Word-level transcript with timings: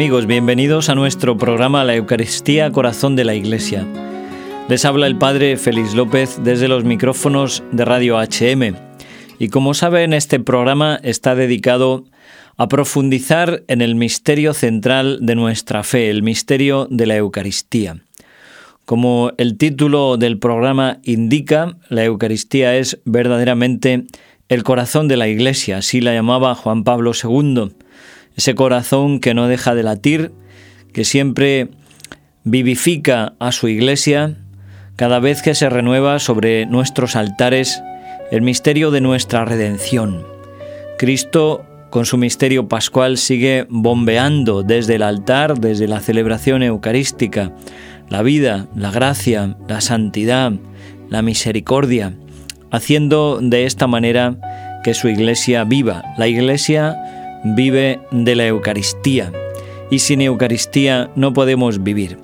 amigos, 0.00 0.24
bienvenidos 0.24 0.88
a 0.88 0.94
nuestro 0.94 1.36
programa 1.36 1.84
La 1.84 1.94
Eucaristía 1.94 2.72
Corazón 2.72 3.16
de 3.16 3.24
la 3.26 3.34
Iglesia. 3.34 3.86
Les 4.70 4.86
habla 4.86 5.06
el 5.06 5.18
Padre 5.18 5.58
Félix 5.58 5.92
López 5.92 6.40
desde 6.42 6.68
los 6.68 6.84
micrófonos 6.84 7.62
de 7.70 7.84
Radio 7.84 8.16
HM. 8.18 8.76
Y 9.38 9.48
como 9.50 9.74
saben, 9.74 10.14
este 10.14 10.40
programa 10.40 10.98
está 11.02 11.34
dedicado 11.34 12.04
a 12.56 12.66
profundizar 12.66 13.62
en 13.68 13.82
el 13.82 13.94
misterio 13.94 14.54
central 14.54 15.18
de 15.20 15.34
nuestra 15.34 15.82
fe, 15.82 16.08
el 16.08 16.22
misterio 16.22 16.88
de 16.90 17.04
la 17.04 17.16
Eucaristía. 17.16 17.98
Como 18.86 19.32
el 19.36 19.58
título 19.58 20.16
del 20.16 20.38
programa 20.38 20.96
indica, 21.02 21.76
la 21.90 22.04
Eucaristía 22.04 22.74
es 22.78 22.98
verdaderamente 23.04 24.06
el 24.48 24.62
corazón 24.62 25.08
de 25.08 25.18
la 25.18 25.28
Iglesia, 25.28 25.76
así 25.76 26.00
la 26.00 26.14
llamaba 26.14 26.54
Juan 26.54 26.84
Pablo 26.84 27.12
II 27.22 27.74
ese 28.40 28.54
corazón 28.54 29.20
que 29.20 29.34
no 29.34 29.48
deja 29.48 29.74
de 29.74 29.82
latir, 29.82 30.32
que 30.94 31.04
siempre 31.04 31.68
vivifica 32.42 33.34
a 33.38 33.52
su 33.52 33.68
iglesia 33.68 34.38
cada 34.96 35.20
vez 35.20 35.42
que 35.42 35.54
se 35.54 35.68
renueva 35.68 36.18
sobre 36.18 36.64
nuestros 36.64 37.16
altares 37.16 37.82
el 38.30 38.40
misterio 38.40 38.90
de 38.90 39.02
nuestra 39.02 39.44
redención. 39.44 40.24
Cristo, 40.96 41.66
con 41.90 42.06
su 42.06 42.16
misterio 42.16 42.66
pascual, 42.66 43.18
sigue 43.18 43.66
bombeando 43.68 44.62
desde 44.62 44.94
el 44.94 45.02
altar, 45.02 45.58
desde 45.58 45.86
la 45.86 46.00
celebración 46.00 46.62
eucarística, 46.62 47.52
la 48.08 48.22
vida, 48.22 48.68
la 48.74 48.90
gracia, 48.90 49.58
la 49.68 49.82
santidad, 49.82 50.52
la 51.10 51.20
misericordia, 51.20 52.14
haciendo 52.70 53.40
de 53.42 53.66
esta 53.66 53.86
manera 53.86 54.80
que 54.82 54.94
su 54.94 55.08
iglesia 55.08 55.64
viva. 55.64 56.14
La 56.16 56.26
iglesia 56.26 57.09
vive 57.44 58.00
de 58.10 58.34
la 58.34 58.46
Eucaristía 58.46 59.32
y 59.90 59.98
sin 59.98 60.20
Eucaristía 60.20 61.10
no 61.16 61.32
podemos 61.32 61.82
vivir. 61.82 62.18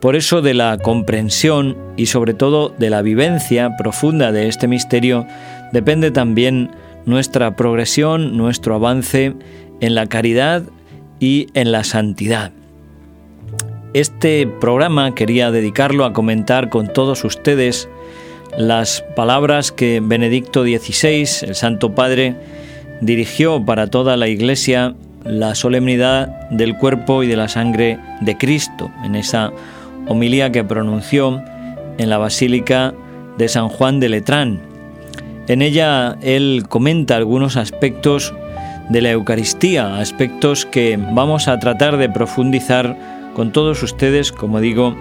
Por 0.00 0.14
eso 0.14 0.42
de 0.42 0.54
la 0.54 0.78
comprensión 0.78 1.76
y 1.96 2.06
sobre 2.06 2.32
todo 2.32 2.68
de 2.78 2.90
la 2.90 3.02
vivencia 3.02 3.76
profunda 3.76 4.30
de 4.30 4.46
este 4.46 4.68
misterio 4.68 5.26
depende 5.72 6.12
también 6.12 6.70
nuestra 7.04 7.56
progresión, 7.56 8.36
nuestro 8.36 8.76
avance 8.76 9.34
en 9.80 9.94
la 9.94 10.06
caridad 10.06 10.62
y 11.18 11.48
en 11.54 11.72
la 11.72 11.82
santidad. 11.82 12.52
Este 13.94 14.46
programa 14.46 15.14
quería 15.14 15.50
dedicarlo 15.50 16.04
a 16.04 16.12
comentar 16.12 16.68
con 16.68 16.92
todos 16.92 17.24
ustedes 17.24 17.88
las 18.56 19.02
palabras 19.16 19.72
que 19.72 20.00
Benedicto 20.02 20.62
XVI, 20.62 21.48
el 21.48 21.54
Santo 21.54 21.94
Padre, 21.94 22.36
dirigió 23.00 23.64
para 23.64 23.88
toda 23.88 24.16
la 24.16 24.28
Iglesia 24.28 24.94
la 25.24 25.54
solemnidad 25.54 26.48
del 26.50 26.76
cuerpo 26.76 27.22
y 27.22 27.26
de 27.26 27.36
la 27.36 27.48
sangre 27.48 27.98
de 28.20 28.36
Cristo, 28.36 28.90
en 29.04 29.14
esa 29.14 29.52
homilía 30.06 30.50
que 30.50 30.64
pronunció 30.64 31.42
en 31.98 32.10
la 32.10 32.18
Basílica 32.18 32.94
de 33.36 33.48
San 33.48 33.68
Juan 33.68 34.00
de 34.00 34.08
Letrán. 34.08 34.60
En 35.48 35.62
ella 35.62 36.16
él 36.22 36.64
comenta 36.68 37.16
algunos 37.16 37.56
aspectos 37.56 38.34
de 38.88 39.02
la 39.02 39.10
Eucaristía, 39.10 39.98
aspectos 39.98 40.64
que 40.64 40.98
vamos 41.12 41.48
a 41.48 41.58
tratar 41.58 41.98
de 41.98 42.08
profundizar 42.08 42.96
con 43.34 43.52
todos 43.52 43.82
ustedes, 43.82 44.32
como 44.32 44.60
digo, 44.60 44.96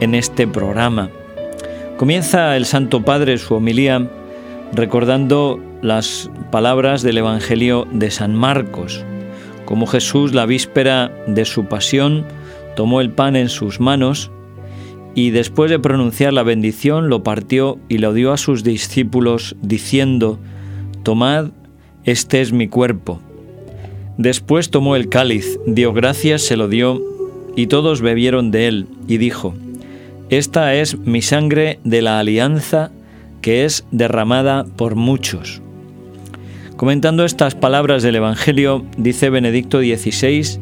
en 0.00 0.14
este 0.14 0.46
programa. 0.46 1.10
Comienza 1.96 2.56
el 2.56 2.64
Santo 2.64 3.02
Padre 3.02 3.38
su 3.38 3.54
homilía 3.54 4.08
recordando 4.72 5.60
las 5.82 6.30
palabras 6.50 7.02
del 7.02 7.18
Evangelio 7.18 7.86
de 7.92 8.10
San 8.10 8.34
Marcos, 8.34 9.04
como 9.64 9.86
Jesús 9.86 10.34
la 10.34 10.46
víspera 10.46 11.12
de 11.26 11.44
su 11.44 11.66
pasión 11.66 12.26
tomó 12.76 13.00
el 13.00 13.10
pan 13.10 13.36
en 13.36 13.48
sus 13.48 13.80
manos 13.80 14.30
y 15.14 15.30
después 15.30 15.70
de 15.70 15.78
pronunciar 15.78 16.32
la 16.32 16.42
bendición 16.42 17.08
lo 17.08 17.22
partió 17.22 17.78
y 17.88 17.98
lo 17.98 18.12
dio 18.12 18.32
a 18.32 18.36
sus 18.36 18.62
discípulos 18.62 19.56
diciendo, 19.60 20.38
Tomad, 21.02 21.50
este 22.04 22.40
es 22.40 22.52
mi 22.52 22.68
cuerpo. 22.68 23.20
Después 24.18 24.70
tomó 24.70 24.96
el 24.96 25.08
cáliz, 25.08 25.58
dio 25.66 25.92
gracias, 25.92 26.42
se 26.42 26.56
lo 26.56 26.68
dio, 26.68 27.00
y 27.56 27.66
todos 27.66 28.00
bebieron 28.00 28.50
de 28.50 28.68
él, 28.68 28.86
y 29.08 29.18
dijo, 29.18 29.54
Esta 30.28 30.74
es 30.74 30.98
mi 30.98 31.22
sangre 31.22 31.80
de 31.84 32.02
la 32.02 32.18
alianza 32.18 32.92
que 33.40 33.64
es 33.64 33.84
derramada 33.90 34.64
por 34.76 34.94
muchos. 34.94 35.62
Comentando 36.80 37.26
estas 37.26 37.54
palabras 37.54 38.02
del 38.02 38.16
Evangelio, 38.16 38.86
dice 38.96 39.28
Benedicto 39.28 39.80
XVI 39.80 40.58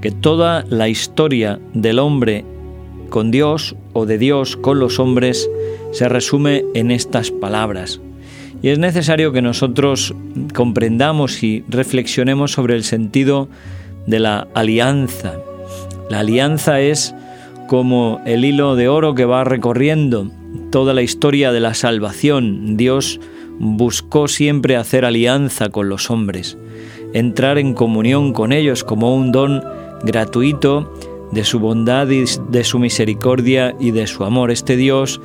que 0.00 0.10
toda 0.10 0.64
la 0.68 0.88
historia 0.88 1.60
del 1.74 2.00
hombre 2.00 2.44
con 3.08 3.30
Dios 3.30 3.76
o 3.92 4.04
de 4.04 4.18
Dios 4.18 4.56
con 4.56 4.80
los 4.80 4.98
hombres 4.98 5.48
se 5.92 6.08
resume 6.08 6.64
en 6.74 6.90
estas 6.90 7.30
palabras. 7.30 8.00
Y 8.62 8.70
es 8.70 8.80
necesario 8.80 9.30
que 9.30 9.42
nosotros 9.42 10.12
comprendamos 10.54 11.40
y 11.44 11.62
reflexionemos 11.68 12.50
sobre 12.50 12.74
el 12.74 12.82
sentido 12.82 13.48
de 14.08 14.18
la 14.18 14.48
alianza. 14.54 15.38
La 16.10 16.18
alianza 16.18 16.80
es 16.80 17.14
como 17.68 18.20
el 18.26 18.44
hilo 18.44 18.74
de 18.74 18.88
oro 18.88 19.14
que 19.14 19.24
va 19.24 19.44
recorriendo 19.44 20.32
toda 20.72 20.94
la 20.94 21.02
historia 21.02 21.52
de 21.52 21.60
la 21.60 21.74
salvación. 21.74 22.76
Dios 22.76 23.20
buscó 23.60 24.26
siempre 24.26 24.76
hacer 24.76 25.04
alianza 25.04 25.68
con 25.68 25.90
los 25.90 26.10
hombres, 26.10 26.56
entrar 27.12 27.58
en 27.58 27.74
comunión 27.74 28.32
con 28.32 28.52
ellos 28.52 28.82
como 28.84 29.14
un 29.14 29.32
don 29.32 29.62
gratuito 30.02 30.90
de 31.30 31.44
su 31.44 31.60
bondad 31.60 32.08
y 32.08 32.24
de 32.48 32.64
su 32.64 32.78
misericordia 32.78 33.76
y 33.78 33.90
de 33.90 34.06
su 34.06 34.24
amor. 34.24 34.50
Este 34.50 34.76
Dios 34.76 35.20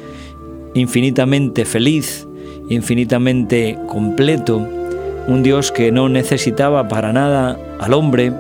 infinitamente 0.73 1.63
feliz, 1.63 2.28
infinitamente 2.69 3.79
completo, 3.88 4.67
un 5.28 5.41
Dios 5.41 5.72
que 5.72 5.94
no 5.94 6.09
necesitaba 6.09 6.90
para 6.90 7.13
nada 7.13 7.57
al 7.79 7.94
hombre, 7.94 8.34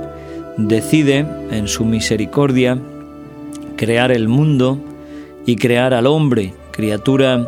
decide 0.57 1.25
en 1.51 1.69
su 1.69 1.85
misericordia 1.85 2.77
crear 3.77 4.11
el 4.11 4.27
mundo 4.27 4.77
y 5.45 5.55
crear 5.55 5.93
al 5.93 6.05
hombre, 6.05 6.53
criatura 6.71 7.47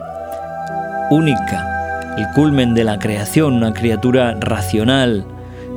única, 1.12 1.77
el 2.18 2.26
culmen 2.34 2.74
de 2.74 2.84
la 2.84 2.98
creación, 2.98 3.54
una 3.54 3.74
criatura 3.74 4.38
racional, 4.40 5.26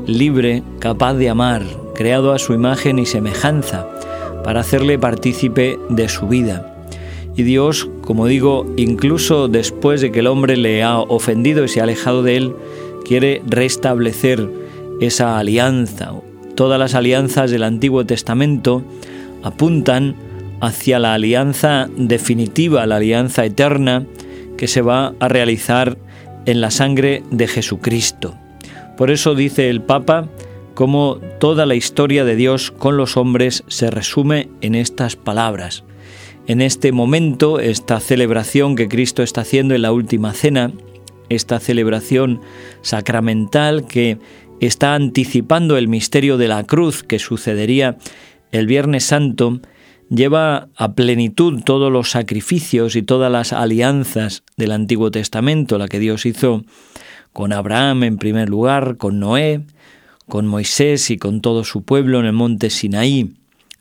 libre, 0.06 0.62
capaz 0.78 1.14
de 1.14 1.28
amar, 1.28 1.62
creado 1.94 2.32
a 2.32 2.38
su 2.38 2.54
imagen 2.54 2.98
y 2.98 3.04
semejanza, 3.04 3.86
para 4.42 4.60
hacerle 4.60 4.98
partícipe 4.98 5.78
de 5.90 6.08
su 6.08 6.26
vida. 6.28 6.66
Y 7.36 7.42
Dios, 7.42 7.90
como 8.00 8.26
digo, 8.26 8.66
incluso 8.76 9.48
después 9.48 10.00
de 10.00 10.10
que 10.10 10.20
el 10.20 10.26
hombre 10.26 10.56
le 10.56 10.82
ha 10.82 10.98
ofendido 10.98 11.64
y 11.64 11.68
se 11.68 11.80
ha 11.80 11.84
alejado 11.84 12.22
de 12.22 12.38
él, 12.38 12.54
quiere 13.04 13.42
restablecer 13.46 14.48
esa 15.00 15.38
alianza. 15.38 16.12
Todas 16.54 16.78
las 16.78 16.94
alianzas 16.94 17.50
del 17.50 17.64
Antiguo 17.64 18.06
Testamento 18.06 18.82
apuntan 19.42 20.16
hacia 20.60 20.98
la 20.98 21.14
alianza 21.14 21.88
definitiva, 21.96 22.86
la 22.86 22.96
alianza 22.96 23.44
eterna 23.44 24.06
que 24.56 24.68
se 24.68 24.82
va 24.82 25.14
a 25.20 25.28
realizar 25.28 25.96
en 26.46 26.60
la 26.60 26.70
sangre 26.70 27.22
de 27.30 27.46
Jesucristo. 27.46 28.34
Por 28.96 29.10
eso 29.10 29.34
dice 29.34 29.70
el 29.70 29.80
Papa 29.80 30.28
cómo 30.74 31.18
toda 31.38 31.66
la 31.66 31.74
historia 31.74 32.24
de 32.24 32.36
Dios 32.36 32.70
con 32.70 32.96
los 32.96 33.16
hombres 33.16 33.64
se 33.66 33.90
resume 33.90 34.48
en 34.60 34.74
estas 34.74 35.16
palabras. 35.16 35.84
En 36.46 36.60
este 36.60 36.92
momento, 36.92 37.60
esta 37.60 38.00
celebración 38.00 38.76
que 38.76 38.88
Cristo 38.88 39.22
está 39.22 39.42
haciendo 39.42 39.74
en 39.74 39.82
la 39.82 39.92
última 39.92 40.32
cena, 40.32 40.72
esta 41.28 41.60
celebración 41.60 42.40
sacramental 42.82 43.86
que 43.86 44.18
está 44.60 44.94
anticipando 44.94 45.76
el 45.76 45.88
misterio 45.88 46.36
de 46.38 46.48
la 46.48 46.64
cruz 46.64 47.02
que 47.02 47.18
sucedería 47.18 47.96
el 48.52 48.66
Viernes 48.66 49.04
Santo, 49.04 49.60
lleva 50.10 50.68
a 50.76 50.92
plenitud 50.92 51.62
todos 51.64 51.90
los 51.90 52.10
sacrificios 52.10 52.96
y 52.96 53.02
todas 53.02 53.32
las 53.32 53.52
alianzas 53.52 54.42
del 54.56 54.72
Antiguo 54.72 55.10
Testamento, 55.10 55.78
la 55.78 55.88
que 55.88 56.00
Dios 56.00 56.26
hizo 56.26 56.64
con 57.32 57.52
Abraham 57.52 58.02
en 58.04 58.18
primer 58.18 58.48
lugar, 58.48 58.96
con 58.96 59.20
Noé, 59.20 59.62
con 60.28 60.46
Moisés 60.46 61.10
y 61.10 61.16
con 61.16 61.40
todo 61.40 61.64
su 61.64 61.82
pueblo 61.82 62.20
en 62.20 62.26
el 62.26 62.32
monte 62.32 62.70
Sinaí. 62.70 63.32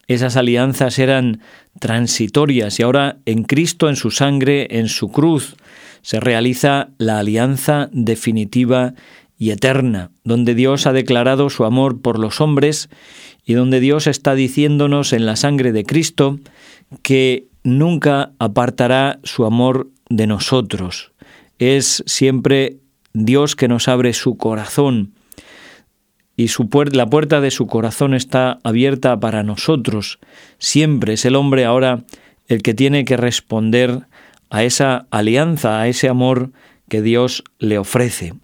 Esas 0.08 0.38
alianzas 0.38 0.98
eran 0.98 1.42
transitorias 1.80 2.80
y 2.80 2.84
ahora 2.84 3.18
en 3.26 3.44
Cristo, 3.44 3.90
en 3.90 3.96
su 3.96 4.12
sangre, 4.12 4.68
en 4.80 4.88
su 4.88 5.12
cruz, 5.12 5.56
se 6.02 6.20
realiza 6.20 6.90
la 6.98 7.20
alianza 7.20 7.90
definitiva 7.92 8.94
y 9.40 9.52
eterna, 9.52 10.12
donde 10.24 10.54
Dios 10.54 10.86
ha 10.86 10.94
declarado 10.94 11.50
su 11.50 11.64
amor 11.64 12.02
por 12.02 12.20
los 12.20 12.42
hombres 12.42 12.90
y 13.46 13.54
donde 13.54 13.80
Dios 13.80 14.06
está 14.06 14.36
diciéndonos 14.36 15.14
en 15.14 15.26
la 15.26 15.38
sangre 15.38 15.72
de 15.72 15.86
Cristo 15.86 16.40
que 17.02 17.48
nunca 17.64 18.34
apartará 18.38 19.20
su 19.24 19.46
amor 19.46 19.90
de 20.10 20.28
nosotros. 20.28 21.14
Es 21.58 22.04
siempre 22.06 22.78
Dios 23.14 23.56
que 23.56 23.70
nos 23.70 23.88
abre 23.88 24.14
su 24.14 24.38
corazón 24.38 25.14
y 26.40 26.48
la 26.94 27.10
puerta 27.10 27.42
de 27.42 27.52
su 27.52 27.68
corazón 27.68 28.14
está 28.14 28.60
abierta 28.64 29.20
para 29.20 29.44
nosotros. 29.44 30.20
Siempre 30.58 31.16
es 31.16 31.26
el 31.26 31.36
hombre 31.36 31.66
ahora 31.66 32.04
el 32.48 32.62
que 32.62 32.74
tiene 32.74 33.04
que 33.04 33.18
responder 33.18 34.04
a 34.50 34.64
esa 34.64 35.06
alianza, 35.12 35.82
a 35.82 35.90
ese 35.90 36.08
amor 36.08 36.52
que 36.88 37.02
Dios 37.02 37.44
le 37.60 37.78
ofrece. 37.78 38.36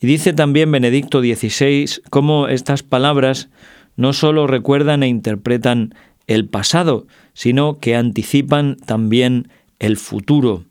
Y 0.00 0.06
dice 0.06 0.32
también 0.32 0.70
Benedicto 0.70 1.20
XVI 1.20 2.02
cómo 2.10 2.48
estas 2.48 2.82
palabras 2.82 3.48
no 3.96 4.12
sólo 4.12 4.46
recuerdan 4.46 5.02
e 5.02 5.08
interpretan 5.08 5.94
el 6.26 6.46
pasado, 6.46 7.06
sino 7.34 7.78
que 7.78 7.96
anticipan 7.96 8.76
también 8.76 9.48
el 9.78 9.96
futuro, 9.96 10.64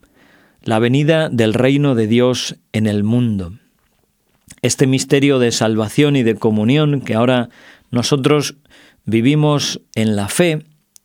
la 0.63 0.79
venida 0.79 1.29
del 1.29 1.53
reino 1.53 1.95
de 1.95 2.07
Dios 2.07 2.57
en 2.73 2.87
el 2.87 3.03
mundo. 3.03 3.53
Este 4.61 4.87
misterio 4.87 5.39
de 5.39 5.51
salvación 5.51 6.15
y 6.15 6.23
de 6.23 6.35
comunión 6.35 7.01
que 7.01 7.15
ahora 7.15 7.49
nosotros 7.89 8.55
vivimos 9.05 9.81
en 9.95 10.15
la 10.15 10.27
fe, 10.27 10.63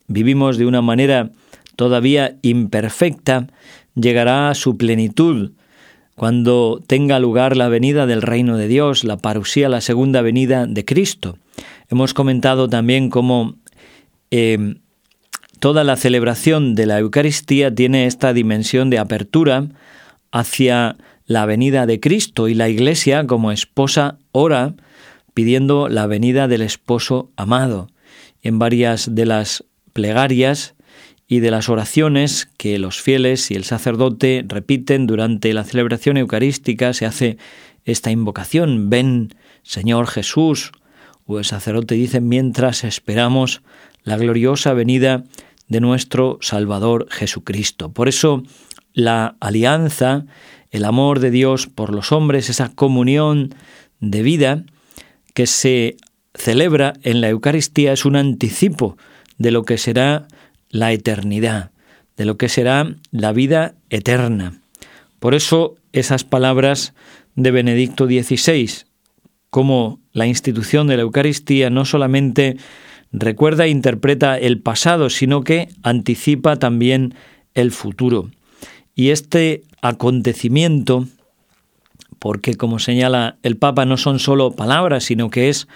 vivimos 0.08 0.58
de 0.58 0.66
una 0.66 0.82
manera 0.82 1.30
todavía 1.74 2.36
imperfecta, 2.42 3.48
llegará 3.94 4.50
a 4.50 4.54
su 4.54 4.76
plenitud 4.76 5.52
cuando 6.16 6.82
tenga 6.86 7.20
lugar 7.20 7.56
la 7.56 7.68
venida 7.68 8.06
del 8.06 8.22
reino 8.22 8.56
de 8.56 8.68
Dios, 8.68 9.04
la 9.04 9.18
parusía, 9.18 9.68
la 9.68 9.82
segunda 9.82 10.22
venida 10.22 10.66
de 10.66 10.84
Cristo. 10.84 11.38
Hemos 11.90 12.14
comentado 12.14 12.68
también 12.68 13.10
cómo 13.10 13.56
eh, 14.30 14.76
toda 15.60 15.84
la 15.84 15.96
celebración 15.96 16.74
de 16.74 16.86
la 16.86 16.98
Eucaristía 16.98 17.74
tiene 17.74 18.06
esta 18.06 18.32
dimensión 18.32 18.88
de 18.88 18.98
apertura 18.98 19.68
hacia 20.32 20.96
la 21.26 21.44
venida 21.44 21.84
de 21.84 22.00
Cristo 22.00 22.48
y 22.48 22.54
la 22.54 22.70
Iglesia 22.70 23.26
como 23.26 23.52
esposa 23.52 24.18
ora 24.32 24.74
pidiendo 25.34 25.90
la 25.90 26.06
venida 26.06 26.48
del 26.48 26.62
esposo 26.62 27.30
amado. 27.36 27.88
En 28.42 28.58
varias 28.58 29.14
de 29.14 29.26
las 29.26 29.64
plegarias 29.92 30.75
y 31.28 31.40
de 31.40 31.50
las 31.50 31.68
oraciones 31.68 32.48
que 32.56 32.78
los 32.78 33.00
fieles 33.00 33.50
y 33.50 33.54
el 33.54 33.64
sacerdote 33.64 34.44
repiten 34.46 35.06
durante 35.06 35.52
la 35.52 35.64
celebración 35.64 36.16
eucarística 36.16 36.92
se 36.92 37.06
hace 37.06 37.38
esta 37.84 38.10
invocación, 38.10 38.90
ven 38.90 39.34
Señor 39.62 40.06
Jesús, 40.06 40.72
o 41.24 41.38
el 41.38 41.44
sacerdote 41.44 41.96
dice 41.96 42.20
mientras 42.20 42.84
esperamos 42.84 43.62
la 44.04 44.16
gloriosa 44.16 44.72
venida 44.72 45.24
de 45.68 45.80
nuestro 45.80 46.38
Salvador 46.40 47.08
Jesucristo. 47.10 47.92
Por 47.92 48.08
eso 48.08 48.44
la 48.92 49.36
alianza, 49.40 50.26
el 50.70 50.84
amor 50.84 51.18
de 51.18 51.32
Dios 51.32 51.66
por 51.66 51.92
los 51.92 52.12
hombres, 52.12 52.48
esa 52.48 52.68
comunión 52.68 53.54
de 53.98 54.22
vida 54.22 54.64
que 55.34 55.46
se 55.46 55.96
celebra 56.34 56.94
en 57.02 57.20
la 57.20 57.28
Eucaristía 57.28 57.92
es 57.92 58.04
un 58.04 58.14
anticipo 58.14 58.96
de 59.38 59.50
lo 59.50 59.64
que 59.64 59.78
será 59.78 60.28
la 60.70 60.92
eternidad, 60.92 61.70
de 62.16 62.24
lo 62.24 62.36
que 62.36 62.48
será 62.48 62.94
la 63.10 63.32
vida 63.32 63.74
eterna. 63.90 64.60
Por 65.18 65.34
eso 65.34 65.76
esas 65.92 66.24
palabras 66.24 66.94
de 67.34 67.50
Benedicto 67.50 68.06
XVI, 68.06 68.70
como 69.50 70.00
la 70.12 70.26
institución 70.26 70.86
de 70.86 70.96
la 70.96 71.02
Eucaristía 71.02 71.70
no 71.70 71.84
solamente 71.84 72.56
recuerda 73.12 73.64
e 73.64 73.70
interpreta 73.70 74.38
el 74.38 74.60
pasado, 74.60 75.10
sino 75.10 75.42
que 75.42 75.68
anticipa 75.82 76.56
también 76.56 77.14
el 77.54 77.70
futuro. 77.70 78.30
Y 78.94 79.10
este 79.10 79.62
acontecimiento, 79.82 81.06
porque 82.18 82.54
como 82.54 82.78
señala 82.78 83.36
el 83.42 83.56
Papa, 83.56 83.84
no 83.84 83.96
son 83.96 84.18
solo 84.18 84.52
palabras, 84.52 85.04
sino 85.04 85.30
que 85.30 85.48
es 85.48 85.68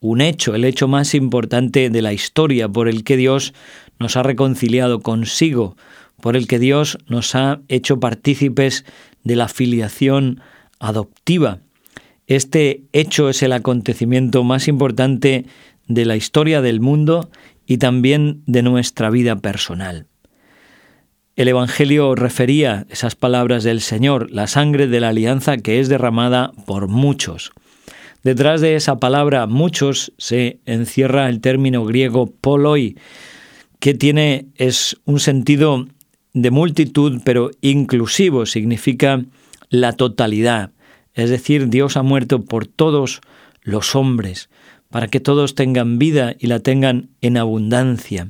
un 0.00 0.20
hecho, 0.20 0.54
el 0.54 0.64
hecho 0.64 0.88
más 0.88 1.14
importante 1.14 1.88
de 1.88 2.02
la 2.02 2.12
historia, 2.12 2.68
por 2.68 2.88
el 2.88 3.04
que 3.04 3.16
Dios 3.16 3.54
nos 4.02 4.16
ha 4.16 4.22
reconciliado 4.22 5.00
consigo, 5.00 5.76
por 6.20 6.36
el 6.36 6.46
que 6.46 6.58
Dios 6.58 6.98
nos 7.08 7.34
ha 7.34 7.60
hecho 7.68 7.98
partícipes 7.98 8.84
de 9.24 9.36
la 9.36 9.48
filiación 9.48 10.40
adoptiva. 10.78 11.60
Este 12.26 12.82
hecho 12.92 13.28
es 13.28 13.42
el 13.42 13.52
acontecimiento 13.52 14.44
más 14.44 14.68
importante 14.68 15.46
de 15.88 16.04
la 16.04 16.16
historia 16.16 16.60
del 16.60 16.80
mundo 16.80 17.30
y 17.66 17.78
también 17.78 18.42
de 18.46 18.62
nuestra 18.62 19.10
vida 19.10 19.36
personal. 19.36 20.06
El 21.34 21.48
Evangelio 21.48 22.14
refería 22.14 22.86
esas 22.90 23.14
palabras 23.14 23.64
del 23.64 23.80
Señor, 23.80 24.30
la 24.30 24.46
sangre 24.46 24.86
de 24.86 25.00
la 25.00 25.08
alianza 25.08 25.56
que 25.56 25.80
es 25.80 25.88
derramada 25.88 26.52
por 26.66 26.88
muchos. 26.88 27.52
Detrás 28.22 28.60
de 28.60 28.76
esa 28.76 29.00
palabra 29.00 29.46
muchos 29.46 30.12
se 30.18 30.60
encierra 30.66 31.28
el 31.28 31.40
término 31.40 31.84
griego 31.84 32.26
poloi, 32.40 32.96
que 33.82 33.94
tiene 33.94 34.46
es 34.54 34.96
un 35.06 35.18
sentido 35.18 35.88
de 36.34 36.52
multitud, 36.52 37.20
pero 37.24 37.50
inclusivo, 37.62 38.46
significa 38.46 39.24
la 39.70 39.94
totalidad. 39.94 40.70
Es 41.14 41.30
decir, 41.30 41.66
Dios 41.68 41.96
ha 41.96 42.04
muerto 42.04 42.44
por 42.44 42.68
todos 42.68 43.22
los 43.60 43.96
hombres, 43.96 44.50
para 44.88 45.08
que 45.08 45.18
todos 45.18 45.56
tengan 45.56 45.98
vida 45.98 46.36
y 46.38 46.46
la 46.46 46.60
tengan 46.60 47.08
en 47.22 47.36
abundancia. 47.36 48.28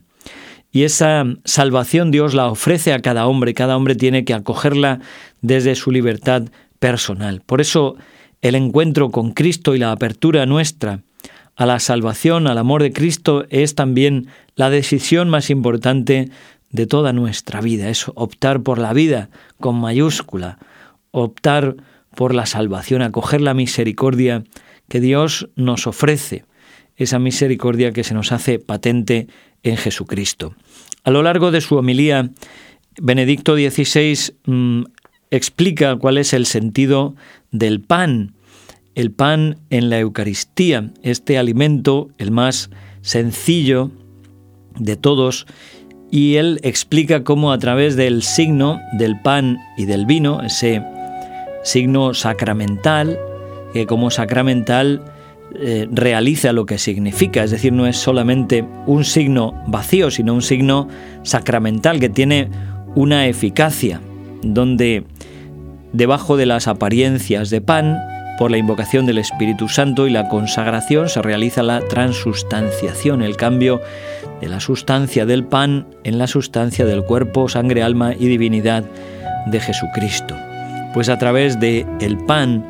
Y 0.70 0.84
esa 0.84 1.26
salvación 1.44 2.10
Dios 2.10 2.32
la 2.32 2.46
ofrece 2.46 2.94
a 2.94 3.02
cada 3.02 3.26
hombre, 3.26 3.52
cada 3.52 3.76
hombre 3.76 3.94
tiene 3.94 4.24
que 4.24 4.32
acogerla 4.32 5.00
desde 5.42 5.74
su 5.74 5.90
libertad 5.90 6.44
personal. 6.78 7.42
Por 7.44 7.60
eso 7.60 7.96
el 8.40 8.54
encuentro 8.54 9.10
con 9.10 9.32
Cristo 9.32 9.74
y 9.74 9.78
la 9.78 9.92
apertura 9.92 10.46
nuestra 10.46 11.02
a 11.56 11.66
la 11.66 11.80
salvación, 11.80 12.46
al 12.46 12.58
amor 12.58 12.82
de 12.82 12.92
Cristo, 12.92 13.44
es 13.50 13.74
también 13.74 14.28
la 14.56 14.70
decisión 14.70 15.28
más 15.28 15.50
importante 15.50 16.30
de 16.70 16.86
toda 16.86 17.12
nuestra 17.12 17.60
vida, 17.60 17.90
es 17.90 18.06
optar 18.14 18.62
por 18.62 18.78
la 18.78 18.92
vida 18.92 19.28
con 19.60 19.78
mayúscula, 19.78 20.58
optar 21.10 21.76
por 22.14 22.34
la 22.34 22.46
salvación, 22.46 23.02
acoger 23.02 23.40
la 23.40 23.54
misericordia 23.54 24.44
que 24.88 25.00
Dios 25.00 25.48
nos 25.56 25.86
ofrece 25.86 26.44
esa 26.96 27.18
misericordia 27.18 27.92
que 27.92 28.04
se 28.04 28.14
nos 28.14 28.32
hace 28.32 28.58
patente 28.58 29.28
en 29.62 29.76
Jesucristo. 29.76 30.54
A 31.04 31.10
lo 31.10 31.22
largo 31.22 31.50
de 31.50 31.60
su 31.60 31.76
homilía, 31.76 32.30
Benedicto 33.00 33.54
XVI 33.54 34.34
mm, 34.44 34.84
explica 35.30 35.96
cuál 35.96 36.18
es 36.18 36.32
el 36.32 36.46
sentido 36.46 37.14
del 37.50 37.80
pan, 37.80 38.34
el 38.94 39.10
pan 39.10 39.58
en 39.70 39.90
la 39.90 39.98
Eucaristía, 39.98 40.90
este 41.02 41.38
alimento, 41.38 42.10
el 42.18 42.30
más 42.30 42.70
sencillo 43.00 43.90
de 44.78 44.96
todos, 44.96 45.46
y 46.10 46.36
él 46.36 46.60
explica 46.62 47.24
cómo 47.24 47.52
a 47.52 47.58
través 47.58 47.96
del 47.96 48.22
signo 48.22 48.80
del 48.92 49.20
pan 49.20 49.58
y 49.78 49.86
del 49.86 50.04
vino, 50.04 50.42
ese 50.42 50.82
signo 51.64 52.12
sacramental, 52.12 53.18
que 53.72 53.86
como 53.86 54.10
sacramental 54.10 55.02
eh, 55.54 55.88
realiza 55.90 56.52
lo 56.52 56.66
que 56.66 56.78
significa, 56.78 57.44
es 57.44 57.50
decir, 57.50 57.72
no 57.72 57.86
es 57.86 57.96
solamente 57.96 58.64
un 58.86 59.04
signo 59.04 59.54
vacío, 59.66 60.10
sino 60.10 60.34
un 60.34 60.42
signo 60.42 60.88
sacramental 61.22 61.98
que 61.98 62.10
tiene 62.10 62.50
una 62.94 63.26
eficacia, 63.26 64.00
donde 64.42 65.04
debajo 65.92 66.36
de 66.36 66.46
las 66.46 66.68
apariencias 66.68 67.48
de 67.48 67.60
pan, 67.60 67.98
por 68.42 68.50
la 68.50 68.58
invocación 68.58 69.06
del 69.06 69.18
Espíritu 69.18 69.68
Santo 69.68 70.08
y 70.08 70.10
la 70.10 70.28
consagración 70.28 71.08
se 71.08 71.22
realiza 71.22 71.62
la 71.62 71.78
transustanciación, 71.78 73.22
el 73.22 73.36
cambio 73.36 73.80
de 74.40 74.48
la 74.48 74.58
sustancia 74.58 75.24
del 75.26 75.44
pan 75.44 75.86
en 76.02 76.18
la 76.18 76.26
sustancia 76.26 76.84
del 76.84 77.04
cuerpo, 77.04 77.48
sangre, 77.48 77.84
alma 77.84 78.14
y 78.18 78.26
divinidad 78.26 78.82
de 79.46 79.60
Jesucristo. 79.60 80.34
Pues 80.92 81.08
a 81.08 81.18
través 81.18 81.60
de 81.60 81.86
el 82.00 82.18
pan 82.18 82.64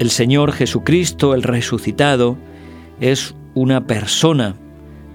el 0.00 0.10
Señor 0.10 0.50
Jesucristo, 0.50 1.32
el 1.36 1.44
resucitado, 1.44 2.36
es 2.98 3.36
una 3.54 3.86
persona 3.86 4.56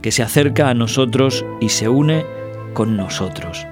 que 0.01 0.13
se 0.13 0.23
acerca 0.23 0.69
a 0.69 0.73
nosotros 0.73 1.43
y 1.59 1.67
se 1.67 1.89
une 1.89 2.25
con 2.73 2.95
nosotros. 2.95 3.67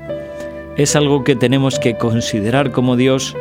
Es 0.75 0.98
algo 0.98 1.24
que 1.24 1.38
tenemos 1.38 1.79
que 1.79 1.96
considerar 1.96 2.72
como 2.74 2.98
Dios, 2.98 3.34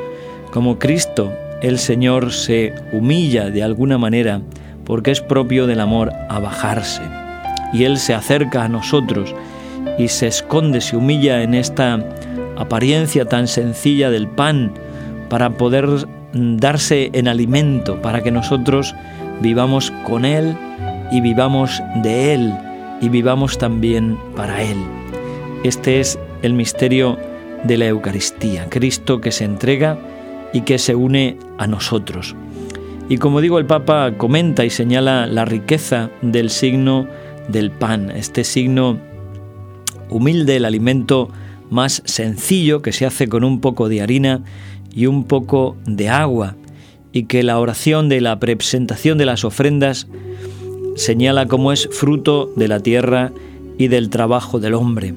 como 0.53 0.79
Cristo, 0.79 1.33
el 1.63 1.79
Señor 1.79 2.33
se 2.33 2.75
humilla 2.93 3.51
de 3.51 3.63
alguna 3.63 3.97
manera 3.97 4.43
porque 4.85 5.13
es 5.13 5.21
propio 5.21 5.67
del 5.67 5.81
amor 5.81 6.13
a 6.29 6.41
bajarse. 6.41 7.03
Y 7.73 7.85
Él 7.85 7.99
se 7.99 8.15
acerca 8.15 8.65
a 8.65 8.69
nosotros 8.69 9.35
y 9.97 10.09
se 10.09 10.27
esconde, 10.27 10.81
se 10.81 10.97
humilla 10.97 11.43
en 11.43 11.55
esta 11.55 12.05
apariencia 12.57 13.25
tan 13.25 13.47
sencilla 13.47 14.11
del 14.11 14.27
pan 14.27 14.73
para 15.31 15.51
poder 15.51 15.89
darse 16.35 17.11
en 17.13 17.29
alimento 17.29 18.03
para 18.03 18.23
que 18.23 18.33
nosotros 18.33 18.95
vivamos 19.41 19.93
con 20.05 20.25
Él 20.25 20.57
y 21.13 21.21
vivamos 21.21 21.81
de 22.03 22.35
Él 22.35 22.53
y 23.01 23.09
vivamos 23.09 23.57
también 23.57 24.19
para 24.35 24.63
Él. 24.63 24.79
Este 25.63 26.01
es 26.01 26.19
el 26.43 26.55
misterio 26.55 27.19
de 27.63 27.79
la 27.79 27.87
Eucaristía, 27.87 28.67
Cristo 28.69 29.21
que 29.21 29.31
se 29.31 29.45
entrega 29.45 29.97
y 30.53 30.63
que 30.63 30.79
se 30.79 30.95
une 30.95 31.39
a 31.59 31.67
nosotros. 31.67 32.37
Y 33.09 33.19
como 33.19 33.41
digo, 33.41 33.59
el 33.59 33.67
Papa 33.67 34.13
comenta 34.17 34.65
y 34.65 34.71
señala 34.71 35.27
la 35.27 35.45
riqueza 35.45 36.11
del 36.23 36.51
signo 36.51 37.07
del 37.49 37.71
pan, 37.71 38.11
este 38.11 38.45
signo 38.45 38.99
humilde, 40.09 40.57
el 40.57 40.65
alimento 40.65 41.29
más 41.71 42.03
sencillo 42.05 42.83
que 42.83 42.93
se 42.93 43.07
hace 43.07 43.29
con 43.29 43.45
un 43.45 43.61
poco 43.61 43.89
de 43.89 44.03
harina 44.03 44.43
y 44.95 45.07
un 45.07 45.25
poco 45.25 45.77
de 45.87 46.09
agua, 46.09 46.57
y 47.13 47.25
que 47.25 47.43
la 47.43 47.59
oración 47.59 48.09
de 48.09 48.21
la 48.21 48.39
presentación 48.39 49.19
de 49.19 49.27
las 49.27 49.45
ofrendas 49.45 50.07
señala 50.97 51.47
cómo 51.49 51.73
es 51.73 51.89
fruto 51.91 52.53
de 52.57 52.69
la 52.69 52.81
tierra 52.81 53.33
y 53.79 53.89
del 53.89 54.11
trabajo 54.11 54.61
del 54.61 54.75
hombre. 54.75 55.15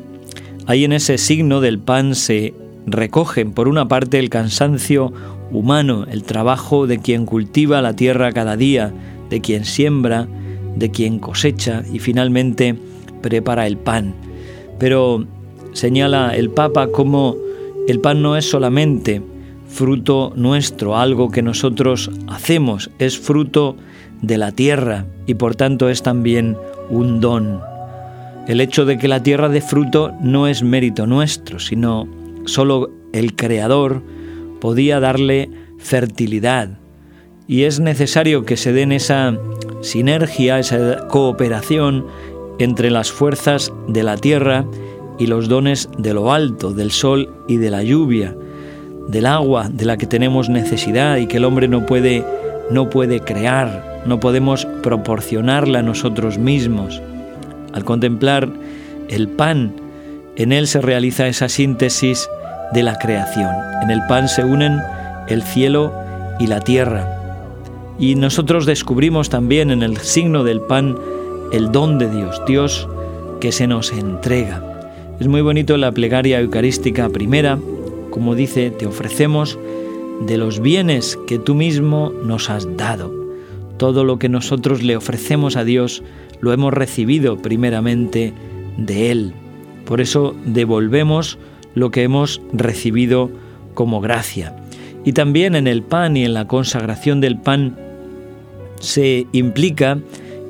Ahí 0.65 0.83
en 0.83 0.93
ese 0.93 1.17
signo 1.17 1.61
del 1.61 1.79
pan 1.79 2.15
se 2.15 2.53
recogen, 2.85 3.51
por 3.51 3.67
una 3.67 3.87
parte, 3.87 4.19
el 4.19 4.29
cansancio 4.29 5.11
humano, 5.51 6.05
el 6.09 6.23
trabajo 6.23 6.87
de 6.87 6.99
quien 6.99 7.25
cultiva 7.25 7.81
la 7.81 7.95
tierra 7.95 8.31
cada 8.31 8.57
día, 8.57 8.93
de 9.29 9.41
quien 9.41 9.65
siembra, 9.65 10.27
de 10.75 10.91
quien 10.91 11.19
cosecha 11.19 11.83
y 11.91 11.99
finalmente 11.99 12.75
prepara 13.21 13.67
el 13.67 13.77
pan. 13.77 14.13
Pero 14.77 15.25
señala 15.73 16.35
el 16.35 16.49
Papa 16.49 16.87
cómo 16.87 17.35
el 17.87 17.99
pan 17.99 18.21
no 18.21 18.35
es 18.35 18.49
solamente 18.49 19.21
fruto 19.67 20.31
nuestro, 20.35 20.97
algo 20.97 21.31
que 21.31 21.41
nosotros 21.41 22.11
hacemos, 22.27 22.89
es 22.99 23.17
fruto 23.19 23.75
de 24.21 24.37
la 24.37 24.51
tierra 24.51 25.05
y 25.27 25.35
por 25.35 25.55
tanto 25.55 25.89
es 25.89 26.01
también 26.01 26.57
un 26.89 27.19
don. 27.19 27.59
El 28.47 28.61
hecho 28.61 28.85
de 28.85 28.97
que 28.97 29.07
la 29.07 29.23
tierra 29.23 29.49
dé 29.49 29.61
fruto 29.61 30.13
no 30.21 30.47
es 30.47 30.61
mérito 30.61 31.07
nuestro, 31.07 31.59
sino 31.59 32.07
solo 32.45 32.91
el 33.13 33.35
Creador 33.35 34.01
podía 34.59 34.99
darle 34.99 35.49
fertilidad. 35.77 36.79
Y 37.47 37.63
es 37.63 37.79
necesario 37.79 38.45
que 38.45 38.57
se 38.57 38.73
den 38.73 38.91
esa 38.91 39.37
sinergia, 39.81 40.59
esa 40.59 41.07
cooperación 41.07 42.05
entre 42.57 42.89
las 42.89 43.11
fuerzas 43.11 43.71
de 43.87 44.03
la 44.03 44.17
tierra 44.17 44.65
y 45.19 45.27
los 45.27 45.47
dones 45.47 45.89
de 45.97 46.13
lo 46.13 46.31
alto, 46.31 46.73
del 46.73 46.91
sol 46.91 47.29
y 47.47 47.57
de 47.57 47.69
la 47.69 47.83
lluvia, 47.83 48.35
del 49.07 49.25
agua 49.27 49.69
de 49.69 49.85
la 49.85 49.97
que 49.97 50.07
tenemos 50.07 50.49
necesidad 50.49 51.17
y 51.17 51.27
que 51.27 51.37
el 51.37 51.45
hombre 51.45 51.67
no 51.67 51.85
puede 51.85 52.25
no 52.69 52.89
puede 52.89 53.19
crear, 53.19 54.01
no 54.05 54.19
podemos 54.19 54.65
proporcionarla 54.81 55.79
a 55.79 55.83
nosotros 55.83 56.37
mismos. 56.37 57.01
Al 57.73 57.83
contemplar 57.83 58.49
el 59.09 59.27
pan, 59.27 59.73
en 60.37 60.51
él 60.51 60.67
se 60.67 60.81
realiza 60.81 61.27
esa 61.27 61.49
síntesis 61.49 62.29
de 62.73 62.83
la 62.83 62.97
creación. 62.97 63.53
En 63.83 63.91
el 63.91 64.01
pan 64.07 64.27
se 64.27 64.43
unen 64.43 64.79
el 65.27 65.43
cielo 65.43 65.93
y 66.39 66.47
la 66.47 66.59
tierra. 66.59 67.11
Y 67.99 68.15
nosotros 68.15 68.65
descubrimos 68.65 69.29
también 69.29 69.71
en 69.71 69.83
el 69.83 69.97
signo 69.97 70.43
del 70.43 70.61
pan 70.61 70.95
el 71.51 71.71
don 71.71 71.97
de 71.97 72.09
Dios, 72.09 72.41
Dios 72.45 72.87
que 73.39 73.51
se 73.51 73.67
nos 73.67 73.91
entrega. 73.93 74.61
Es 75.19 75.27
muy 75.27 75.41
bonito 75.41 75.77
la 75.77 75.91
plegaria 75.91 76.41
eucarística 76.41 77.07
primera, 77.09 77.57
como 78.09 78.35
dice, 78.35 78.71
te 78.71 78.85
ofrecemos 78.85 79.57
de 80.21 80.37
los 80.37 80.59
bienes 80.59 81.17
que 81.27 81.39
tú 81.39 81.55
mismo 81.55 82.11
nos 82.23 82.49
has 82.49 82.75
dado. 82.75 83.13
Todo 83.77 84.03
lo 84.03 84.19
que 84.19 84.29
nosotros 84.29 84.83
le 84.83 84.97
ofrecemos 84.97 85.55
a 85.55 85.63
Dios 85.63 86.03
lo 86.41 86.53
hemos 86.53 86.73
recibido 86.73 87.37
primeramente 87.37 88.33
de 88.77 89.11
Él. 89.11 89.33
Por 89.85 90.01
eso 90.01 90.35
devolvemos 90.45 91.37
lo 91.73 91.91
que 91.91 92.03
hemos 92.03 92.41
recibido 92.53 93.29
como 93.73 94.01
gracia. 94.01 94.55
Y 95.03 95.13
también 95.13 95.55
en 95.55 95.67
el 95.67 95.83
pan 95.83 96.17
y 96.17 96.25
en 96.25 96.33
la 96.33 96.47
consagración 96.47 97.21
del 97.21 97.39
pan 97.39 97.77
se 98.79 99.27
implica 99.31 99.99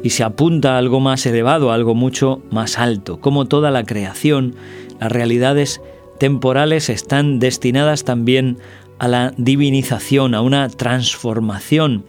y 0.04 0.12
se 0.12 0.24
apunta 0.24 0.76
a 0.76 0.78
algo 0.78 1.00
más 1.00 1.26
elevado, 1.26 1.72
a 1.72 1.76
algo 1.76 1.96
mucho 1.96 2.42
más 2.52 2.78
alto. 2.78 3.20
Como 3.20 3.46
toda 3.46 3.72
la 3.72 3.84
creación, 3.84 4.56
las 5.00 5.12
realidades 5.12 5.82
temporales 6.20 6.90
están 6.90 7.40
destinadas 7.40 8.04
también 8.04 8.58
a 9.00 9.08
la 9.08 9.34
divinización, 9.38 10.36
a 10.36 10.42
una 10.42 10.70
transformación. 10.70 12.06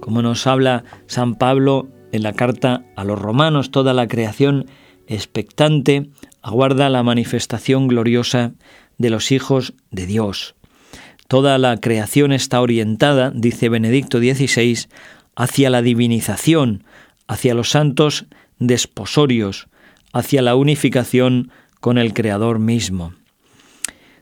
Como 0.00 0.22
nos 0.22 0.46
habla 0.46 0.84
San 1.06 1.34
Pablo 1.34 1.88
en 2.12 2.22
la 2.22 2.34
carta 2.34 2.84
a 2.96 3.04
los 3.04 3.18
romanos, 3.18 3.70
toda 3.70 3.94
la 3.94 4.06
creación 4.06 4.66
expectante 5.06 6.10
aguarda 6.42 6.88
la 6.88 7.02
manifestación 7.02 7.88
gloriosa 7.88 8.52
de 8.98 9.10
los 9.10 9.32
hijos 9.32 9.74
de 9.90 10.06
Dios. 10.06 10.54
Toda 11.28 11.58
la 11.58 11.76
creación 11.78 12.32
está 12.32 12.60
orientada, 12.60 13.30
dice 13.34 13.68
Benedicto 13.68 14.18
XVI, 14.18 14.86
hacia 15.36 15.70
la 15.70 15.80
divinización, 15.80 16.84
hacia 17.28 17.54
los 17.54 17.70
santos 17.70 18.26
desposorios, 18.58 19.68
hacia 20.12 20.42
la 20.42 20.56
unificación 20.56 21.50
con 21.80 21.98
el 21.98 22.12
Creador 22.14 22.58
mismo. 22.58 23.14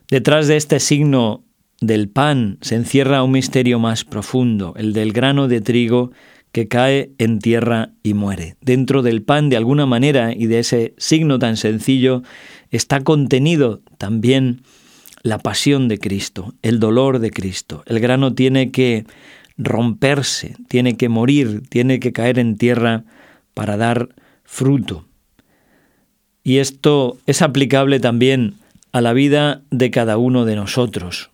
Detrás 0.09 0.47
de 0.47 0.57
este 0.57 0.79
signo 0.79 1.43
del 1.81 2.09
pan 2.09 2.57
se 2.61 2.75
encierra 2.75 3.23
un 3.23 3.31
misterio 3.31 3.79
más 3.79 4.05
profundo, 4.05 4.73
el 4.77 4.93
del 4.93 5.13
grano 5.13 5.47
de 5.47 5.61
trigo 5.61 6.11
que 6.51 6.67
cae 6.67 7.11
en 7.17 7.39
tierra 7.39 7.91
y 8.03 8.13
muere. 8.13 8.55
Dentro 8.61 9.01
del 9.01 9.21
pan, 9.21 9.49
de 9.49 9.57
alguna 9.57 9.85
manera, 9.85 10.33
y 10.33 10.47
de 10.47 10.59
ese 10.59 10.93
signo 10.97 11.39
tan 11.39 11.57
sencillo, 11.57 12.23
está 12.71 13.01
contenido 13.01 13.81
también 13.97 14.61
la 15.21 15.37
pasión 15.37 15.87
de 15.87 15.99
Cristo, 15.99 16.53
el 16.61 16.79
dolor 16.79 17.19
de 17.19 17.31
Cristo. 17.31 17.83
El 17.85 17.99
grano 17.99 18.33
tiene 18.33 18.71
que 18.71 19.05
romperse, 19.57 20.55
tiene 20.67 20.95
que 20.97 21.09
morir, 21.09 21.63
tiene 21.69 21.99
que 21.99 22.13
caer 22.13 22.39
en 22.39 22.57
tierra 22.57 23.03
para 23.53 23.77
dar 23.77 24.09
fruto. 24.43 25.05
Y 26.43 26.57
esto 26.57 27.17
es 27.27 27.41
aplicable 27.41 27.99
también 27.99 28.55
a 28.91 29.01
la 29.01 29.13
vida 29.13 29.61
de 29.69 29.91
cada 29.91 30.17
uno 30.17 30.45
de 30.45 30.55
nosotros. 30.55 31.29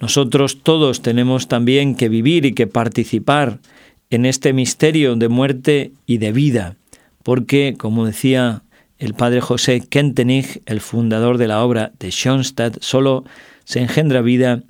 Nosotros 0.00 0.62
todos 0.62 1.02
tenemos 1.02 1.46
también 1.46 1.94
que 1.94 2.08
vivir 2.08 2.46
y 2.46 2.52
que 2.52 2.66
participar 2.66 3.60
en 4.14 4.26
este 4.26 4.52
misterio 4.52 5.16
de 5.16 5.28
muerte 5.28 5.92
y 6.06 6.18
de 6.18 6.32
vida, 6.32 6.76
porque, 7.22 7.74
como 7.76 8.06
decía 8.06 8.62
el 8.98 9.14
padre 9.14 9.40
José 9.40 9.80
Kentenich, 9.80 10.62
el 10.66 10.80
fundador 10.80 11.38
de 11.38 11.48
la 11.48 11.62
obra 11.64 11.92
de 11.98 12.10
Schoenstatt, 12.10 12.78
solo 12.80 13.24
se 13.64 13.80
engendra 13.80 14.22
vida 14.22 14.62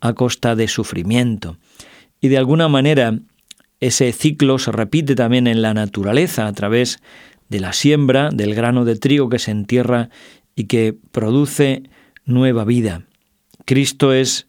a 0.00 0.12
costa 0.12 0.54
de 0.54 0.68
sufrimiento. 0.68 1.58
Y 2.20 2.28
de 2.28 2.38
alguna 2.38 2.68
manera 2.68 3.18
ese 3.80 4.12
ciclo 4.12 4.58
se 4.58 4.70
repite 4.70 5.16
también 5.16 5.48
en 5.48 5.60
la 5.60 5.74
naturaleza 5.74 6.46
a 6.46 6.52
través 6.52 7.00
de 7.48 7.58
la 7.58 7.72
siembra 7.72 8.30
del 8.30 8.54
grano 8.54 8.84
de 8.84 8.96
trigo 8.96 9.28
que 9.28 9.40
se 9.40 9.50
entierra 9.50 10.08
y 10.54 10.64
que 10.64 10.94
produce 11.10 11.82
nueva 12.24 12.64
vida. 12.64 13.02
Cristo 13.64 14.12
es 14.12 14.46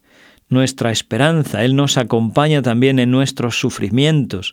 nuestra 0.48 0.90
esperanza, 0.90 1.64
Él 1.64 1.74
nos 1.74 1.96
acompaña 1.96 2.62
también 2.62 2.98
en 2.98 3.10
nuestros 3.10 3.58
sufrimientos, 3.58 4.52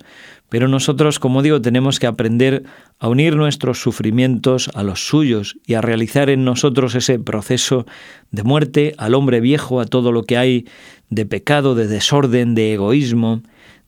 pero 0.50 0.68
nosotros, 0.68 1.20
como 1.20 1.42
digo, 1.42 1.62
tenemos 1.62 2.00
que 2.00 2.08
aprender 2.08 2.64
a 3.00 3.08
unir 3.08 3.36
nuestros 3.36 3.82
sufrimientos 3.82 4.70
a 4.74 4.84
los 4.84 5.08
suyos 5.08 5.58
y 5.66 5.76
a 5.76 5.82
realizar 5.82 6.30
en 6.30 6.44
nosotros 6.44 6.96
ese 6.96 7.20
proceso 7.20 7.86
de 8.32 8.44
muerte 8.44 8.94
al 8.98 9.14
hombre 9.14 9.40
viejo, 9.40 9.80
a 9.80 9.86
todo 9.86 10.12
lo 10.12 10.24
que 10.24 10.38
hay 10.38 10.66
de 11.10 11.26
pecado, 11.26 11.76
de 11.76 11.88
desorden, 11.88 12.56
de 12.56 12.74
egoísmo, 12.74 13.42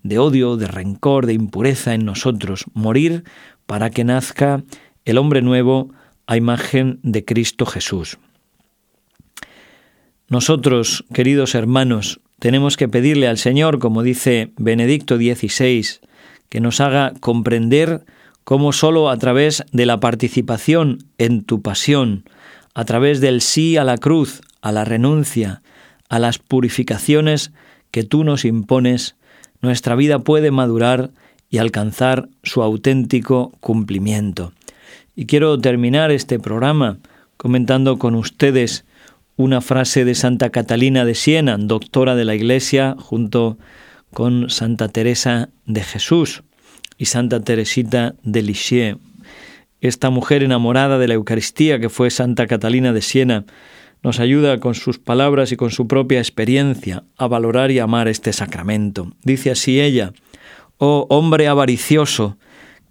de 0.04 0.20
odio, 0.20 0.58
de 0.58 0.68
rencor, 0.68 1.26
de 1.26 1.34
impureza 1.34 1.94
en 1.94 2.06
nosotros, 2.06 2.66
morir 2.74 3.24
para 3.66 3.90
que 3.90 4.04
nazca 4.04 4.64
el 5.06 5.18
hombre 5.18 5.42
nuevo 5.42 5.92
a 6.28 6.38
imagen 6.38 7.00
de 7.04 7.26
Cristo 7.26 7.66
Jesús. 7.66 8.18
Nosotros, 10.30 11.06
queridos 11.14 11.54
hermanos, 11.54 12.20
tenemos 12.40 12.78
que 12.78 12.88
pedirle 12.88 13.28
al 13.28 13.38
Señor, 13.38 13.80
como 13.80 14.04
dice 14.04 14.52
Benedicto 14.58 15.18
XVI, 15.18 15.86
que 16.50 16.60
nos 16.60 16.80
haga 16.80 17.14
comprender 17.20 18.06
cómo 18.44 18.74
sólo 18.74 19.10
a 19.10 19.18
través 19.18 19.64
de 19.72 19.86
la 19.86 20.00
participación 20.00 21.06
en 21.18 21.44
tu 21.44 21.62
pasión, 21.62 22.26
a 22.74 22.86
través 22.86 23.22
del 23.22 23.42
sí 23.42 23.78
a 23.78 23.84
la 23.84 23.98
cruz, 23.98 24.42
a 24.62 24.72
la 24.72 24.86
renuncia, 24.86 25.62
a 26.10 26.20
las 26.20 26.40
purificaciones 26.40 27.52
que 27.92 28.04
tú 28.04 28.24
nos 28.24 28.46
impones, 28.46 29.16
nuestra 29.62 29.96
vida 29.96 30.20
puede 30.20 30.52
madurar 30.52 31.12
y 31.50 31.60
alcanzar 31.60 32.30
su 32.44 32.64
auténtico 32.64 33.52
cumplimiento. 33.60 34.54
Y 35.16 35.28
quiero 35.28 35.58
terminar 35.60 36.12
este 36.12 36.40
programa 36.40 36.98
comentando 37.38 38.00
con 38.00 38.16
ustedes 38.16 38.86
una 39.36 39.62
frase 39.62 40.06
de 40.06 40.16
Santa 40.16 40.50
Catalina 40.50 41.06
de 41.06 41.16
Siena, 41.16 41.58
doctora 41.58 42.16
de 42.16 42.26
la 42.26 42.36
Iglesia, 42.36 42.96
junto 43.00 43.58
con 44.14 44.50
Santa 44.50 44.90
Teresa 44.90 45.50
de 45.66 45.84
Jesús 45.84 46.44
y 46.98 47.06
Santa 47.06 47.40
Teresita 47.40 48.16
de 48.24 48.42
Lisieux. 48.44 49.00
Esta 49.82 50.10
mujer 50.10 50.44
enamorada 50.44 50.98
de 51.00 51.08
la 51.08 51.16
Eucaristía, 51.16 51.80
que 51.80 51.90
fue 51.90 52.10
Santa 52.10 52.48
Catalina 52.48 52.94
de 52.94 53.02
Siena, 53.02 53.46
nos 54.04 54.20
ayuda 54.20 54.60
con 54.60 54.76
sus 54.76 55.00
palabras 55.00 55.52
y 55.52 55.58
con 55.58 55.72
su 55.72 55.88
propia 55.88 56.20
experiencia 56.20 57.04
a 57.18 57.28
valorar 57.28 57.72
y 57.72 57.80
amar 57.80 58.08
este 58.08 58.34
sacramento. 58.34 59.14
Dice 59.24 59.50
así 59.50 59.82
ella, 59.82 60.14
Oh 60.78 61.08
hombre 61.10 61.48
avaricioso, 61.48 62.38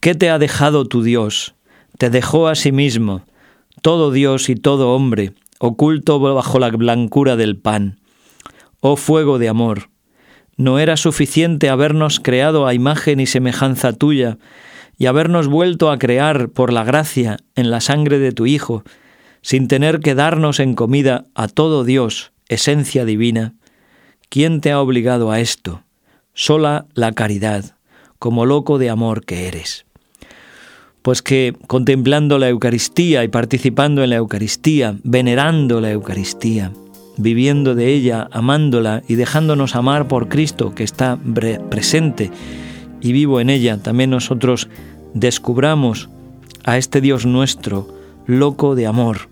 ¿qué 0.00 0.14
te 0.14 0.30
ha 0.30 0.38
dejado 0.38 0.86
tu 0.86 1.02
Dios? 1.02 1.54
Te 1.98 2.10
dejó 2.10 2.48
a 2.48 2.54
sí 2.54 2.72
mismo, 2.72 3.22
todo 3.82 4.10
Dios 4.10 4.48
y 4.48 4.54
todo 4.56 4.94
hombre, 4.94 5.34
oculto 5.64 6.18
bajo 6.18 6.58
la 6.58 6.70
blancura 6.70 7.36
del 7.36 7.56
pan. 7.56 8.00
Oh 8.80 8.96
fuego 8.96 9.38
de 9.38 9.48
amor, 9.48 9.90
¿no 10.56 10.80
era 10.80 10.96
suficiente 10.96 11.68
habernos 11.68 12.18
creado 12.18 12.66
a 12.66 12.74
imagen 12.74 13.20
y 13.20 13.26
semejanza 13.26 13.92
tuya 13.92 14.38
y 14.98 15.06
habernos 15.06 15.46
vuelto 15.46 15.92
a 15.92 16.00
crear 16.00 16.48
por 16.48 16.72
la 16.72 16.82
gracia 16.82 17.36
en 17.54 17.70
la 17.70 17.80
sangre 17.80 18.18
de 18.18 18.32
tu 18.32 18.44
Hijo, 18.44 18.82
sin 19.40 19.68
tener 19.68 20.00
que 20.00 20.16
darnos 20.16 20.58
en 20.58 20.74
comida 20.74 21.26
a 21.36 21.46
todo 21.46 21.84
Dios, 21.84 22.32
esencia 22.48 23.04
divina? 23.04 23.54
¿Quién 24.30 24.60
te 24.60 24.72
ha 24.72 24.80
obligado 24.80 25.30
a 25.30 25.38
esto? 25.38 25.84
Sola 26.34 26.86
la 26.94 27.12
caridad, 27.12 27.76
como 28.18 28.46
loco 28.46 28.78
de 28.78 28.90
amor 28.90 29.24
que 29.24 29.46
eres. 29.46 29.86
Pues 31.02 31.20
que 31.20 31.54
contemplando 31.66 32.38
la 32.38 32.48
Eucaristía 32.48 33.24
y 33.24 33.28
participando 33.28 34.04
en 34.04 34.10
la 34.10 34.16
Eucaristía, 34.16 34.96
venerando 35.02 35.80
la 35.80 35.90
Eucaristía, 35.90 36.72
viviendo 37.16 37.74
de 37.74 37.92
ella, 37.92 38.28
amándola 38.30 39.02
y 39.08 39.16
dejándonos 39.16 39.74
amar 39.74 40.06
por 40.06 40.28
Cristo 40.28 40.74
que 40.74 40.84
está 40.84 41.18
presente 41.70 42.30
y 43.00 43.12
vivo 43.12 43.40
en 43.40 43.50
ella, 43.50 43.78
también 43.78 44.10
nosotros 44.10 44.68
descubramos 45.12 46.08
a 46.64 46.78
este 46.78 47.00
Dios 47.00 47.26
nuestro, 47.26 47.88
loco 48.26 48.76
de 48.76 48.86
amor, 48.86 49.28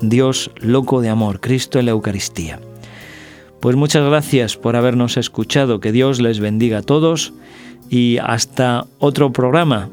Dios 0.00 0.50
loco 0.56 1.02
de 1.02 1.10
amor, 1.10 1.40
Cristo 1.40 1.78
en 1.78 1.86
la 1.86 1.92
Eucaristía. 1.92 2.60
Pues 3.60 3.76
muchas 3.76 4.06
gracias 4.06 4.56
por 4.56 4.76
habernos 4.76 5.16
escuchado, 5.16 5.80
que 5.80 5.92
Dios 5.92 6.20
les 6.20 6.40
bendiga 6.40 6.78
a 6.78 6.82
todos 6.82 7.34
y 7.90 8.18
hasta 8.18 8.86
otro 8.98 9.32
programa 9.32 9.90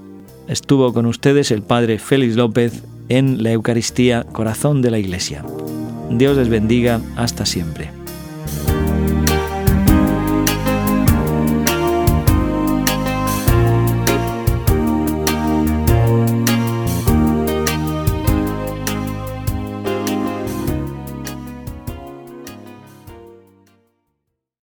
estuvo 0.47 0.93
con 0.93 1.05
ustedes 1.05 1.51
el 1.51 1.61
Padre 1.61 1.99
Félix 1.99 2.35
López 2.35 2.83
en 3.09 3.43
la 3.43 3.51
Eucaristía 3.51 4.23
Corazón 4.23 4.81
de 4.81 4.91
la 4.91 4.99
Iglesia. 4.99 5.45
Dios 6.09 6.37
les 6.37 6.49
bendiga 6.49 7.01
hasta 7.15 7.45
siempre. 7.45 7.94